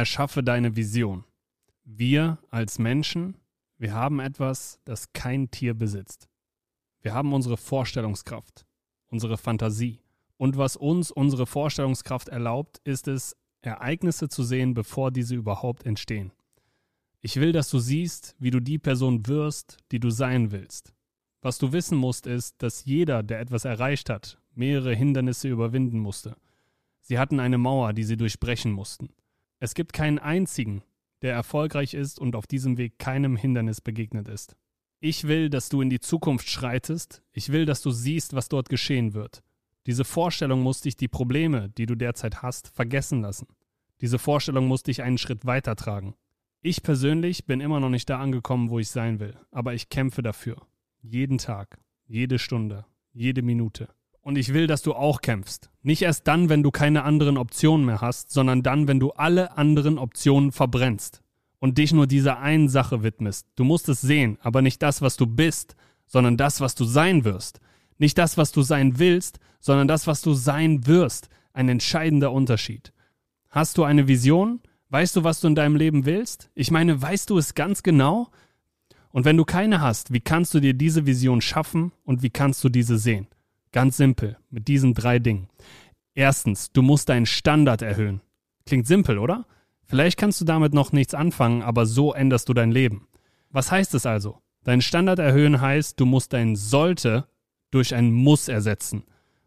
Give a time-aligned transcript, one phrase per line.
[0.00, 1.24] Erschaffe deine Vision.
[1.84, 3.36] Wir als Menschen,
[3.76, 6.30] wir haben etwas, das kein Tier besitzt.
[7.02, 8.64] Wir haben unsere Vorstellungskraft,
[9.08, 10.00] unsere Fantasie.
[10.38, 16.32] Und was uns unsere Vorstellungskraft erlaubt, ist es, Ereignisse zu sehen, bevor diese überhaupt entstehen.
[17.20, 20.94] Ich will, dass du siehst, wie du die Person wirst, die du sein willst.
[21.42, 26.36] Was du wissen musst, ist, dass jeder, der etwas erreicht hat, mehrere Hindernisse überwinden musste.
[27.02, 29.10] Sie hatten eine Mauer, die sie durchbrechen mussten.
[29.62, 30.82] Es gibt keinen einzigen,
[31.20, 34.56] der erfolgreich ist und auf diesem Weg keinem Hindernis begegnet ist.
[35.00, 38.70] Ich will, dass du in die Zukunft schreitest, ich will, dass du siehst, was dort
[38.70, 39.42] geschehen wird.
[39.86, 43.48] Diese Vorstellung muss dich die Probleme, die du derzeit hast, vergessen lassen.
[44.00, 46.14] Diese Vorstellung muss dich einen Schritt weitertragen.
[46.62, 50.22] Ich persönlich bin immer noch nicht da angekommen, wo ich sein will, aber ich kämpfe
[50.22, 50.56] dafür.
[51.02, 53.88] Jeden Tag, jede Stunde, jede Minute.
[54.22, 55.70] Und ich will, dass du auch kämpfst.
[55.82, 59.56] Nicht erst dann, wenn du keine anderen Optionen mehr hast, sondern dann, wenn du alle
[59.56, 61.22] anderen Optionen verbrennst
[61.58, 63.46] und dich nur dieser einen Sache widmest.
[63.56, 65.76] Du musst es sehen, aber nicht das, was du bist,
[66.06, 67.60] sondern das, was du sein wirst.
[67.98, 71.28] Nicht das, was du sein willst, sondern das, was du sein wirst.
[71.52, 72.92] Ein entscheidender Unterschied.
[73.48, 74.60] Hast du eine Vision?
[74.88, 76.50] Weißt du, was du in deinem Leben willst?
[76.54, 78.30] Ich meine, weißt du es ganz genau?
[79.12, 82.62] Und wenn du keine hast, wie kannst du dir diese Vision schaffen und wie kannst
[82.64, 83.26] du diese sehen?
[83.72, 85.48] Ganz simpel, mit diesen drei Dingen.
[86.14, 88.20] Erstens, du musst deinen Standard erhöhen.
[88.66, 89.46] Klingt simpel, oder?
[89.86, 93.08] Vielleicht kannst du damit noch nichts anfangen, aber so änderst du dein Leben.
[93.50, 94.38] Was heißt es also?
[94.62, 97.26] Dein Standard erhöhen heißt, du musst dein sollte
[97.70, 99.04] durch ein muss ersetzen.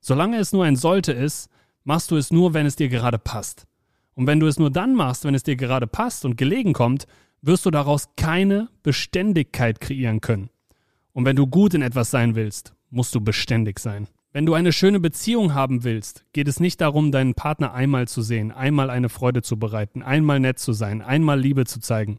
[0.00, 1.48] Solange es nur ein sollte ist,
[1.84, 3.66] machst du es nur, wenn es dir gerade passt.
[4.14, 7.06] Und wenn du es nur dann machst, wenn es dir gerade passt und gelegen kommt,
[7.42, 10.50] wirst du daraus keine Beständigkeit kreieren können.
[11.12, 14.08] Und wenn du gut in etwas sein willst, musst du beständig sein.
[14.32, 18.20] Wenn du eine schöne Beziehung haben willst, geht es nicht darum, deinen Partner einmal zu
[18.20, 22.18] sehen, einmal eine Freude zu bereiten, einmal nett zu sein, einmal Liebe zu zeigen.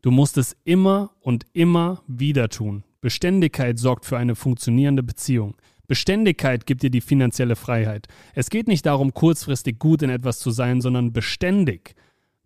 [0.00, 2.84] Du musst es immer und immer wieder tun.
[3.02, 5.56] Beständigkeit sorgt für eine funktionierende Beziehung.
[5.86, 8.06] Beständigkeit gibt dir die finanzielle Freiheit.
[8.34, 11.96] Es geht nicht darum, kurzfristig gut in etwas zu sein, sondern beständig.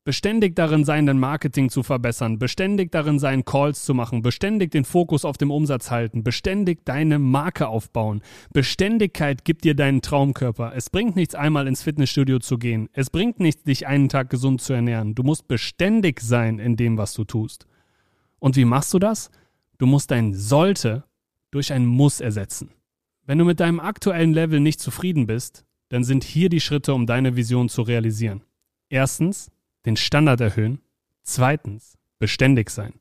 [0.07, 4.85] Beständig darin sein, dein Marketing zu verbessern, beständig darin sein, Calls zu machen, beständig den
[4.85, 8.21] Fokus auf dem Umsatz halten, beständig deine Marke aufbauen.
[8.53, 10.73] Beständigkeit gibt dir deinen Traumkörper.
[10.77, 12.91] Es bringt nichts, einmal ins Fitnessstudio zu gehen.
[12.93, 15.15] Es bringt nichts, dich einen Tag gesund zu ernähren.
[15.15, 17.67] Du musst beständig sein in dem, was du tust.
[18.39, 19.31] Und wie machst du das?
[19.79, 21.05] Du musst dein sollte
[21.51, 22.73] durch ein muss ersetzen.
[23.25, 27.07] Wenn du mit deinem aktuellen Level nicht zufrieden bist, dann sind hier die Schritte, um
[27.07, 28.43] deine Vision zu realisieren.
[28.91, 29.51] Erstens,
[29.87, 30.81] den Standard erhöhen.
[31.23, 32.95] Zweitens, beständig sein.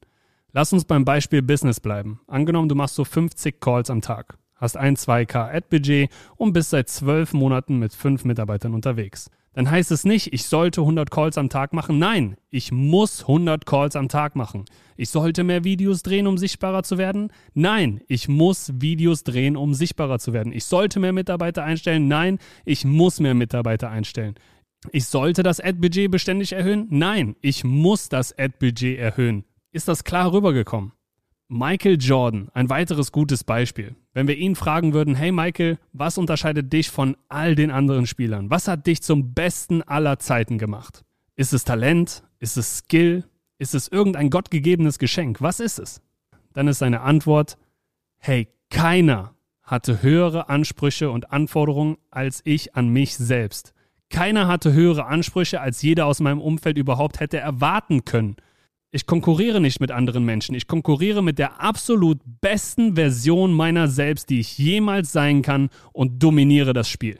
[0.51, 2.21] Lass uns beim Beispiel Business bleiben.
[2.27, 6.89] Angenommen, du machst so 50 Calls am Tag, hast ein 2K Ad-Budget und bist seit
[6.89, 9.29] zwölf Monaten mit fünf Mitarbeitern unterwegs.
[9.53, 11.99] Dann heißt es nicht, ich sollte 100 Calls am Tag machen.
[11.99, 14.65] Nein, ich muss 100 Calls am Tag machen.
[14.97, 17.31] Ich sollte mehr Videos drehen, um sichtbarer zu werden.
[17.53, 20.53] Nein, ich muss Videos drehen, um sichtbarer zu werden.
[20.53, 22.07] Ich sollte mehr Mitarbeiter einstellen.
[22.07, 24.35] Nein, ich muss mehr Mitarbeiter einstellen.
[24.91, 26.87] Ich sollte das Ad-Budget beständig erhöhen?
[26.89, 29.45] Nein, ich muss das Ad-Budget erhöhen.
[29.71, 30.91] Ist das klar rübergekommen?
[31.47, 33.95] Michael Jordan, ein weiteres gutes Beispiel.
[34.13, 38.49] Wenn wir ihn fragen würden, hey Michael, was unterscheidet dich von all den anderen Spielern?
[38.49, 41.03] Was hat dich zum besten aller Zeiten gemacht?
[41.35, 42.23] Ist es Talent?
[42.39, 43.25] Ist es Skill?
[43.57, 45.41] Ist es irgendein gottgegebenes Geschenk?
[45.41, 46.01] Was ist es?
[46.53, 47.57] Dann ist seine Antwort,
[48.17, 49.33] hey, keiner
[49.63, 53.72] hatte höhere Ansprüche und Anforderungen als ich an mich selbst.
[54.13, 58.35] Keiner hatte höhere Ansprüche, als jeder aus meinem Umfeld überhaupt hätte erwarten können.
[58.91, 60.53] Ich konkurriere nicht mit anderen Menschen.
[60.53, 66.21] Ich konkurriere mit der absolut besten Version meiner selbst, die ich jemals sein kann und
[66.21, 67.17] dominiere das Spiel.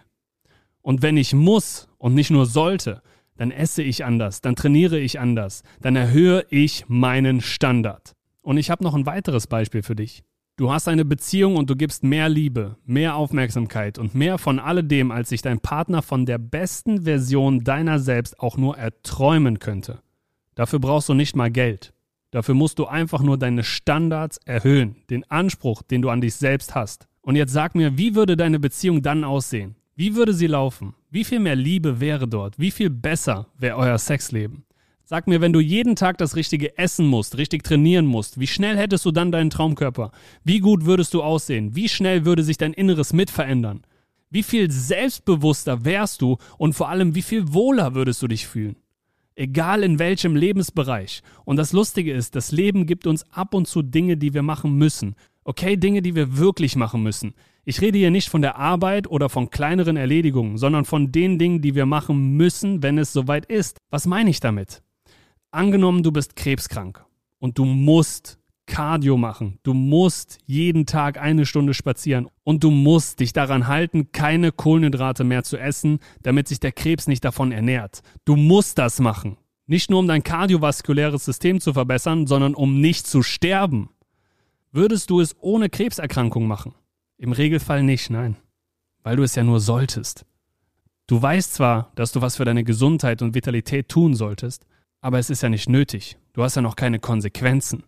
[0.84, 3.02] Und wenn ich muss und nicht nur sollte,
[3.38, 8.14] dann esse ich anders, dann trainiere ich anders, dann erhöhe ich meinen Standard.
[8.44, 10.24] Und ich habe noch ein weiteres Beispiel für dich.
[10.56, 15.10] Du hast eine Beziehung und du gibst mehr Liebe, mehr Aufmerksamkeit und mehr von alledem,
[15.10, 20.04] als sich dein Partner von der besten Version deiner selbst auch nur erträumen könnte.
[20.54, 21.92] Dafür brauchst du nicht mal Geld.
[22.30, 26.76] Dafür musst du einfach nur deine Standards erhöhen, den Anspruch, den du an dich selbst
[26.76, 27.08] hast.
[27.22, 29.76] Und jetzt sag mir, wie würde deine Beziehung dann aussehen?
[29.96, 30.94] Wie würde sie laufen?
[31.10, 32.60] Wie viel mehr Liebe wäre dort?
[32.60, 34.66] Wie viel besser wäre euer Sexleben?
[35.14, 38.78] Sag mir, wenn du jeden Tag das Richtige essen musst, richtig trainieren musst, wie schnell
[38.78, 40.10] hättest du dann deinen Traumkörper?
[40.44, 41.76] Wie gut würdest du aussehen?
[41.76, 43.84] Wie schnell würde sich dein Inneres mit verändern?
[44.32, 48.76] Wie viel selbstbewusster wärst du und vor allem wie viel wohler würdest du dich fühlen?
[49.36, 51.22] Egal in welchem Lebensbereich.
[51.46, 54.80] Und das Lustige ist, das Leben gibt uns ab und zu Dinge, die wir machen
[54.80, 55.14] müssen.
[55.44, 57.36] Okay, Dinge, die wir wirklich machen müssen.
[57.66, 61.62] Ich rede hier nicht von der Arbeit oder von kleineren Erledigungen, sondern von den Dingen,
[61.62, 63.78] die wir machen müssen, wenn es soweit ist.
[63.92, 64.82] Was meine ich damit?
[65.54, 67.06] Angenommen, du bist krebskrank
[67.38, 69.60] und du musst Cardio machen.
[69.62, 75.24] Du musst jeden Tag eine Stunde spazieren und du musst dich daran halten, keine Kohlenhydrate
[75.24, 78.02] mehr zu essen, damit sich der Krebs nicht davon ernährt.
[78.26, 79.38] Du musst das machen.
[79.68, 83.92] Nicht nur um dein kardiovaskuläres System zu verbessern, sondern um nicht zu sterben.
[84.72, 86.74] Würdest du es ohne Krebserkrankung machen?
[87.20, 88.38] Im Regelfall nicht, nein.
[89.04, 90.26] Weil du es ja nur solltest.
[91.06, 94.66] Du weißt zwar, dass du was für deine Gesundheit und Vitalität tun solltest,
[95.04, 96.18] aber es ist ja nicht nötig.
[96.34, 97.84] Du hast ja noch keine Konsequenzen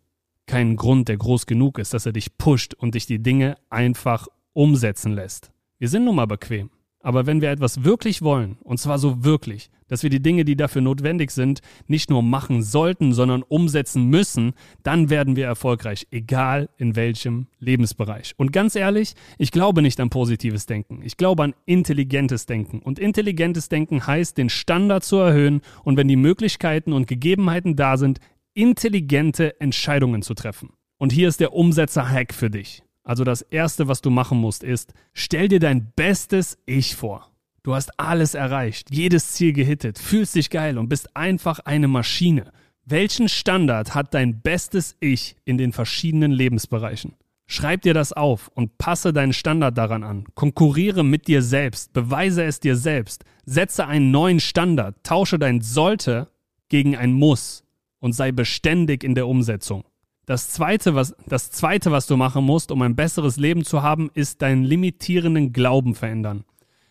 [0.48, 4.28] keinen Grund, der groß genug ist, dass er dich pusht und dich die Dinge einfach
[4.54, 5.52] umsetzen lässt.
[5.80, 6.70] Wir sind nun mal bequem.
[7.06, 10.56] Aber wenn wir etwas wirklich wollen, und zwar so wirklich, dass wir die Dinge, die
[10.56, 16.68] dafür notwendig sind, nicht nur machen sollten, sondern umsetzen müssen, dann werden wir erfolgreich, egal
[16.80, 18.34] in welchem Lebensbereich.
[18.38, 21.02] Und ganz ehrlich, ich glaube nicht an positives Denken.
[21.04, 22.80] Ich glaube an intelligentes Denken.
[22.80, 27.98] Und intelligentes Denken heißt, den Standard zu erhöhen und wenn die Möglichkeiten und Gegebenheiten da
[27.98, 28.19] sind,
[28.56, 30.72] intelligente Entscheidungen zu treffen.
[30.98, 32.81] Und hier ist der Umsetzer-Hack für dich.
[33.06, 37.31] Also das Erste, was du machen musst, ist, stell dir dein bestes Ich vor.
[37.63, 42.52] Du hast alles erreicht, jedes Ziel gehittet, fühlst dich geil und bist einfach eine Maschine.
[42.84, 47.13] Welchen Standard hat dein bestes Ich in den verschiedenen Lebensbereichen?
[47.48, 50.25] Schreib dir das auf und passe deinen Standard daran an.
[50.34, 56.28] Konkurriere mit dir selbst, beweise es dir selbst, setze einen neuen Standard, tausche dein sollte
[56.69, 57.63] gegen ein muss
[58.00, 59.84] und sei beständig in der Umsetzung.
[60.25, 64.10] Das zweite, was, das zweite, was du machen musst, um ein besseres Leben zu haben,
[64.13, 66.45] ist deinen limitierenden Glauben verändern.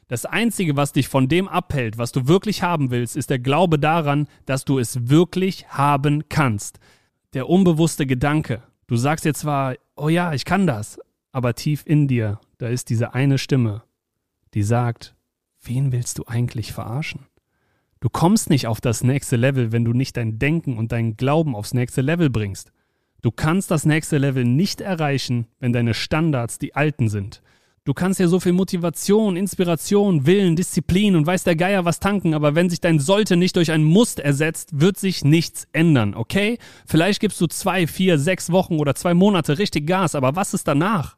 [0.06, 3.78] Das Einzige, was dich von dem abhält, was du wirklich haben willst, ist der Glaube
[3.78, 6.78] daran, dass du es wirklich haben kannst.
[7.32, 8.62] Der unbewusste Gedanke.
[8.86, 11.00] Du sagst dir zwar, oh ja, ich kann das,
[11.32, 13.82] aber tief in dir, da ist diese eine Stimme,
[14.52, 15.16] die sagt,
[15.62, 17.26] wen willst du eigentlich verarschen?
[18.00, 21.56] Du kommst nicht auf das nächste Level, wenn du nicht dein Denken und deinen Glauben
[21.56, 22.70] aufs nächste Level bringst.
[23.24, 27.40] Du kannst das nächste Level nicht erreichen, wenn deine Standards die alten sind.
[27.84, 32.34] Du kannst ja so viel Motivation, Inspiration, Willen, Disziplin und weiß der Geier was tanken,
[32.34, 36.58] aber wenn sich dein Sollte nicht durch ein Must ersetzt, wird sich nichts ändern, okay?
[36.84, 40.68] Vielleicht gibst du zwei, vier, sechs Wochen oder zwei Monate richtig Gas, aber was ist
[40.68, 41.16] danach?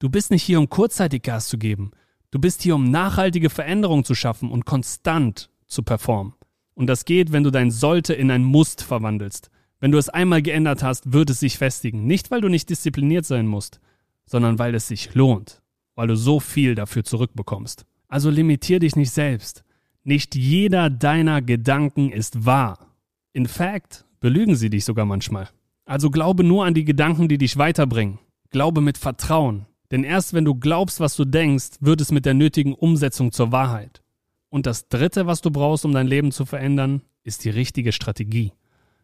[0.00, 1.92] Du bist nicht hier, um kurzzeitig Gas zu geben.
[2.30, 6.34] Du bist hier, um nachhaltige Veränderungen zu schaffen und konstant zu performen.
[6.74, 9.50] Und das geht, wenn du dein sollte in ein Must verwandelst.
[9.80, 12.06] Wenn du es einmal geändert hast, wird es sich festigen.
[12.06, 13.80] Nicht, weil du nicht diszipliniert sein musst,
[14.26, 15.62] sondern weil es sich lohnt,
[15.94, 17.86] weil du so viel dafür zurückbekommst.
[18.06, 19.64] Also limitier dich nicht selbst.
[20.04, 22.94] Nicht jeder deiner Gedanken ist wahr.
[23.32, 25.48] In fact, belügen sie dich sogar manchmal.
[25.86, 28.18] Also glaube nur an die Gedanken, die dich weiterbringen.
[28.50, 29.66] Glaube mit Vertrauen.
[29.90, 33.50] Denn erst wenn du glaubst, was du denkst, wird es mit der nötigen Umsetzung zur
[33.50, 34.02] Wahrheit.
[34.50, 38.52] Und das Dritte, was du brauchst, um dein Leben zu verändern, ist die richtige Strategie.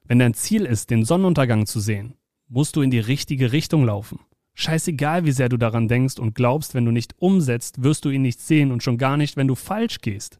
[0.09, 2.15] Wenn dein Ziel ist, den Sonnenuntergang zu sehen,
[2.49, 4.21] musst du in die richtige Richtung laufen.
[4.55, 8.23] Scheißegal, wie sehr du daran denkst und glaubst, wenn du nicht umsetzt, wirst du ihn
[8.23, 10.39] nicht sehen und schon gar nicht, wenn du falsch gehst.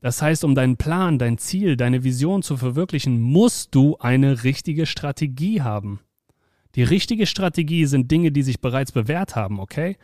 [0.00, 4.86] Das heißt, um deinen Plan, dein Ziel, deine Vision zu verwirklichen, musst du eine richtige
[4.86, 6.00] Strategie haben.
[6.74, 9.96] Die richtige Strategie sind Dinge, die sich bereits bewährt haben, okay?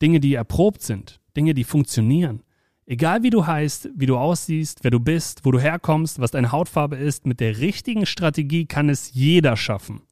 [0.00, 2.42] Dinge, die erprobt sind, Dinge, die funktionieren.
[2.90, 6.50] Egal wie du heißt, wie du aussiehst, wer du bist, wo du herkommst, was deine
[6.50, 10.02] Hautfarbe ist, mit der richtigen Strategie kann es jeder schaffen.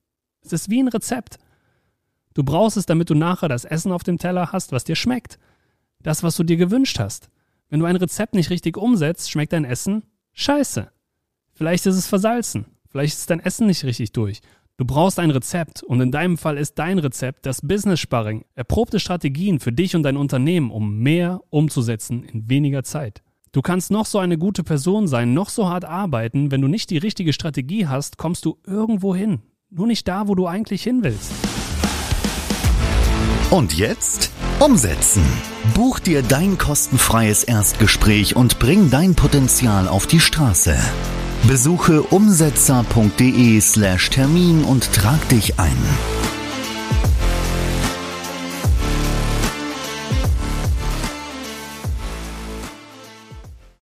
[0.44, 1.38] Es ist wie ein Rezept.
[2.34, 5.40] Du brauchst es, damit du nachher das Essen auf dem Teller hast, was dir schmeckt.
[6.04, 7.30] Das, was du dir gewünscht hast.
[7.68, 10.04] Wenn du ein Rezept nicht richtig umsetzt, schmeckt dein Essen
[10.34, 10.88] scheiße.
[11.54, 12.66] Vielleicht ist es versalzen.
[12.90, 14.40] Vielleicht ist dein Essen nicht richtig durch.
[14.78, 19.00] Du brauchst ein Rezept und in deinem Fall ist dein Rezept das Business Sparring, erprobte
[19.00, 23.24] Strategien für dich und dein Unternehmen, um mehr umzusetzen in weniger Zeit.
[23.50, 26.90] Du kannst noch so eine gute Person sein, noch so hart arbeiten, wenn du nicht
[26.90, 29.40] die richtige Strategie hast, kommst du irgendwo hin.
[29.68, 31.32] Nur nicht da, wo du eigentlich hin willst.
[33.50, 34.30] Und jetzt
[34.60, 35.24] umsetzen.
[35.74, 40.76] Buch dir dein kostenfreies Erstgespräch und bring dein Potenzial auf die Straße.
[41.48, 45.78] Besuche umsetzer.de slash Termin und trag dich ein.